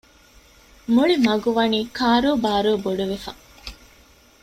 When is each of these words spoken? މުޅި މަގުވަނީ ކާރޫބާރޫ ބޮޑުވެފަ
މުޅި 0.93 1.15
މަގުވަނީ 1.25 1.79
ކާރޫބާރޫ 1.97 2.71
ބޮޑުވެފަ 2.83 3.31